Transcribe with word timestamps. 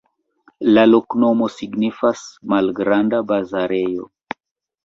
La 0.77 0.85
loknomo 0.93 1.49
signifas: 1.57 2.25
malgranda-bazarejo. 2.55 4.09